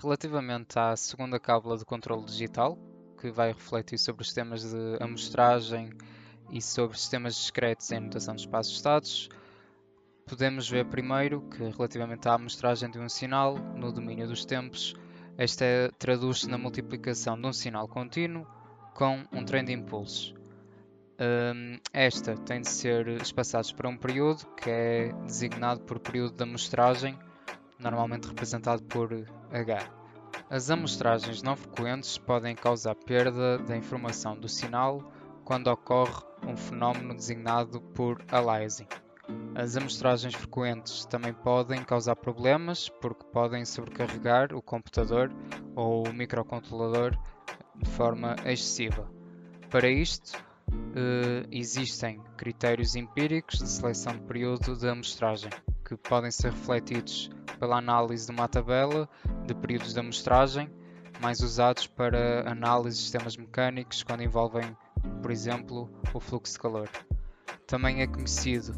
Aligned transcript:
Relativamente 0.00 0.78
à 0.78 0.94
segunda 0.96 1.40
cábula 1.40 1.76
de 1.76 1.84
controle 1.84 2.24
digital, 2.24 2.78
que 3.20 3.32
vai 3.32 3.48
refletir 3.48 3.98
sobre 3.98 4.22
os 4.22 4.28
sistemas 4.28 4.62
de 4.62 4.96
amostragem 5.00 5.90
e 6.50 6.62
sobre 6.62 6.96
sistemas 6.96 7.34
discretos 7.34 7.90
em 7.90 7.98
notação 7.98 8.36
de 8.36 8.42
espaços 8.42 8.76
estados, 8.76 9.28
podemos 10.24 10.70
ver 10.70 10.84
primeiro 10.84 11.40
que, 11.50 11.64
relativamente 11.70 12.28
à 12.28 12.34
amostragem 12.34 12.88
de 12.88 12.98
um 13.00 13.08
sinal 13.08 13.58
no 13.58 13.90
domínio 13.90 14.28
dos 14.28 14.44
tempos, 14.44 14.94
esta 15.36 15.64
é, 15.64 15.90
traduz-se 15.98 16.48
na 16.48 16.58
multiplicação 16.58 17.40
de 17.40 17.48
um 17.48 17.52
sinal 17.52 17.88
contínuo 17.88 18.46
com 18.94 19.24
um 19.32 19.44
trem 19.44 19.64
de 19.64 19.72
impulsos. 19.72 20.32
Um, 21.20 21.76
esta 21.92 22.36
tem 22.36 22.60
de 22.60 22.68
ser 22.68 23.08
espaçados 23.20 23.72
para 23.72 23.88
um 23.88 23.96
período 23.96 24.46
que 24.54 24.70
é 24.70 25.12
designado 25.24 25.80
por 25.80 25.98
período 25.98 26.36
de 26.36 26.42
amostragem, 26.44 27.18
normalmente 27.78 28.28
representado 28.28 28.82
por 28.82 29.12
H. 29.50 29.90
As 30.50 30.70
amostragens 30.70 31.42
não 31.42 31.56
frequentes 31.56 32.18
podem 32.18 32.54
causar 32.54 32.94
perda 32.94 33.58
da 33.58 33.76
informação 33.76 34.38
do 34.38 34.48
sinal 34.48 35.12
quando 35.44 35.68
ocorre 35.68 36.22
um 36.46 36.56
fenómeno 36.56 37.14
designado 37.14 37.80
por 37.80 38.24
aliasing. 38.30 38.86
As 39.54 39.76
amostragens 39.76 40.34
frequentes 40.34 41.04
também 41.04 41.34
podem 41.34 41.82
causar 41.84 42.16
problemas 42.16 42.88
porque 42.88 43.24
podem 43.24 43.64
sobrecarregar 43.64 44.54
o 44.54 44.62
computador 44.62 45.30
ou 45.74 46.08
o 46.08 46.12
microcontrolador 46.12 47.16
de 47.76 47.88
forma 47.90 48.36
excessiva. 48.46 49.10
Para 49.70 49.88
isto, 49.88 50.38
uh, 50.70 51.46
existem 51.50 52.22
critérios 52.36 52.96
empíricos 52.96 53.58
de 53.58 53.68
seleção 53.68 54.14
de 54.14 54.22
período 54.22 54.76
de 54.76 54.88
amostragem, 54.88 55.50
que 55.86 55.96
podem 55.96 56.30
ser 56.30 56.52
refletidos 56.52 57.30
pela 57.58 57.78
análise 57.78 58.26
de 58.26 58.32
uma 58.32 58.48
tabela 58.48 59.08
de 59.46 59.54
períodos 59.54 59.94
de 59.94 60.00
amostragem, 60.00 60.70
mais 61.20 61.40
usados 61.40 61.86
para 61.86 62.50
análise 62.50 62.96
de 62.96 63.02
sistemas 63.02 63.36
mecânicos 63.36 64.02
quando 64.02 64.22
envolvem, 64.22 64.76
por 65.20 65.30
exemplo, 65.30 65.90
o 66.14 66.20
fluxo 66.20 66.54
de 66.54 66.58
calor. 66.60 66.88
Também 67.66 68.00
é 68.00 68.06
conhecido 68.06 68.72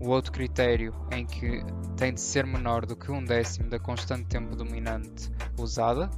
o 0.00 0.08
outro 0.08 0.30
critério 0.30 0.94
em 1.10 1.26
que 1.26 1.64
tem 1.96 2.12
de 2.12 2.20
ser 2.20 2.46
menor 2.46 2.84
do 2.86 2.94
que 2.94 3.10
um 3.10 3.24
décimo 3.24 3.68
da 3.70 3.78
constante 3.78 4.26
tempo 4.26 4.54
dominante 4.54 5.30
usada, 5.58 6.10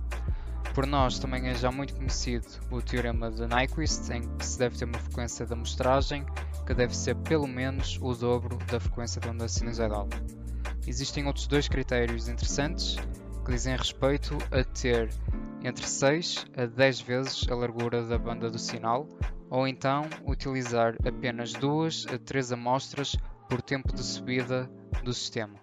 por 0.75 0.87
nós 0.87 1.19
também 1.19 1.49
é 1.49 1.55
já 1.55 1.73
muito 1.73 1.95
conhecido 1.95 2.47
o 2.71 2.81
teorema 2.81 3.31
de 3.31 3.43
Nyquist, 3.47 4.13
em 4.13 4.23
que 4.37 4.47
se 4.47 4.59
deve 4.59 4.77
ter 4.77 4.85
uma 4.85 4.99
frequência 4.99 5.45
de 5.45 5.53
amostragem 5.53 6.25
que 6.67 6.73
deve 6.73 6.95
ser 6.95 7.17
pelo 7.17 7.49
menos 7.49 7.99
o 8.01 8.15
dobro 8.15 8.59
da 8.71 8.79
frequência 8.79 9.21
da 9.21 9.31
onda 9.31 9.49
sinusoidal. 9.49 10.09
Existem 10.89 11.27
outros 11.27 11.47
dois 11.47 11.69
critérios 11.69 12.29
interessantes 12.29 12.97
que 13.45 13.53
dizem 13.53 13.77
respeito 13.77 14.39
a 14.51 14.65
ter 14.65 15.11
entre 15.63 15.87
6 15.87 16.47
a 16.57 16.65
10 16.65 17.01
vezes 17.03 17.47
a 17.47 17.55
largura 17.55 18.07
da 18.07 18.17
banda 18.17 18.51
do 18.51 18.59
sinal, 18.59 19.07
ou 19.51 19.69
então 19.69 20.09
utilizar 20.27 20.97
apenas 21.07 21.53
2 21.53 22.07
a 22.07 22.19
3 22.19 22.53
amostras 22.53 23.17
por 23.51 23.61
tempo 23.61 23.93
de 23.93 24.03
subida 24.03 24.67
do 25.05 25.13
sistema. 25.13 25.61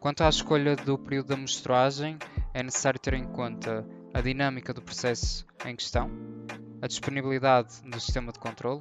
Quanto 0.00 0.24
à 0.24 0.28
escolha 0.30 0.74
do 0.74 0.96
período 0.96 1.26
de 1.26 1.34
amostragem, 1.34 2.18
é 2.54 2.62
necessário 2.62 2.98
ter 2.98 3.12
em 3.12 3.26
conta 3.26 3.86
a 4.14 4.22
dinâmica 4.22 4.72
do 4.72 4.80
processo 4.80 5.46
em 5.66 5.76
questão, 5.76 6.10
a 6.80 6.86
disponibilidade 6.86 7.82
do 7.82 8.00
sistema 8.00 8.32
de 8.32 8.38
controle, 8.38 8.80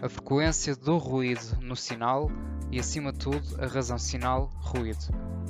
a 0.00 0.08
frequência 0.08 0.76
do 0.76 0.96
ruído 0.96 1.58
no 1.60 1.74
sinal 1.74 2.30
e, 2.70 2.78
acima 2.78 3.12
de 3.12 3.18
tudo, 3.18 3.62
a 3.62 3.66
razão 3.66 3.98
sinal-ruído, 3.98 5.06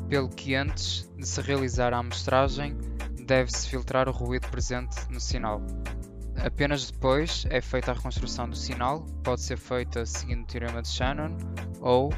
pelo 0.09 0.29
que 0.29 0.55
antes 0.55 1.11
de 1.17 1.27
se 1.27 1.41
realizar 1.41 1.93
a 1.93 1.99
amostragem 1.99 2.77
deve-se 3.27 3.69
filtrar 3.69 4.09
o 4.09 4.13
ruído 4.13 4.49
presente 4.49 4.97
no 5.11 5.21
sinal. 5.21 5.61
Apenas 6.37 6.91
depois 6.91 7.45
é 7.51 7.61
feita 7.61 7.91
a 7.91 7.95
reconstrução 7.95 8.49
do 8.49 8.57
sinal, 8.57 9.05
pode 9.25 9.41
ser 9.41 9.59
feita 9.59 10.07
seguindo 10.07 10.45
o 10.45 10.47
teorema 10.47 10.81
de 10.81 10.89
Shannon 10.89 11.37
ou, 11.81 12.11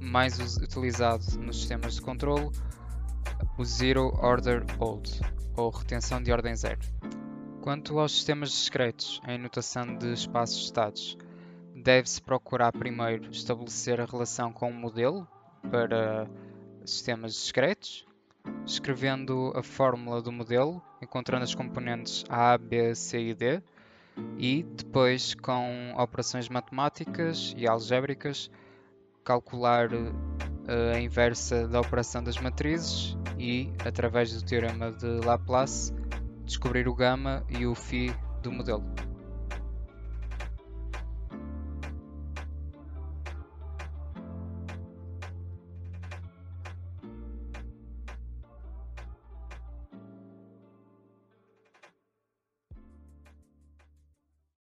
mais 0.00 0.38
utilizado 0.56 1.24
nos 1.38 1.58
sistemas 1.58 1.94
de 1.94 2.02
controle, 2.02 2.50
o 3.56 3.64
Zero 3.64 4.12
Order 4.20 4.64
Hold 4.78 5.08
ou 5.56 5.70
retenção 5.70 6.22
de 6.22 6.32
ordem 6.32 6.54
zero. 6.54 6.80
Quanto 7.62 7.98
aos 7.98 8.12
sistemas 8.12 8.50
discretos 8.50 9.20
em 9.26 9.38
notação 9.38 9.96
de 9.96 10.12
espaços 10.12 10.64
estados, 10.64 11.16
deve-se 11.82 12.20
procurar 12.20 12.72
primeiro 12.72 13.30
estabelecer 13.30 14.00
a 14.00 14.04
relação 14.04 14.52
com 14.52 14.70
o 14.70 14.74
modelo 14.74 15.26
para 15.70 16.28
sistemas 16.84 17.34
discretos, 17.34 18.06
escrevendo 18.66 19.52
a 19.54 19.62
fórmula 19.62 20.22
do 20.22 20.32
modelo, 20.32 20.82
encontrando 21.02 21.44
as 21.44 21.54
componentes 21.54 22.24
A, 22.28 22.56
B, 22.56 22.94
C 22.94 23.30
e 23.30 23.34
D, 23.34 23.62
e 24.36 24.62
depois 24.62 25.34
com 25.34 25.94
operações 25.96 26.48
matemáticas 26.48 27.54
e 27.56 27.66
algébricas 27.66 28.50
calcular 29.24 29.90
eh, 29.92 30.92
a 30.96 31.00
inversa 31.00 31.68
da 31.68 31.80
operação 31.80 32.22
das 32.22 32.38
matrizes 32.38 33.16
e, 33.38 33.70
através 33.84 34.32
do 34.32 34.44
teorema 34.44 34.90
de 34.90 35.06
Laplace, 35.24 35.92
descobrir 36.44 36.88
o 36.88 36.94
gama 36.94 37.44
e 37.48 37.66
o 37.66 37.74
φ 37.74 38.10
do 38.42 38.50
modelo. 38.50 39.07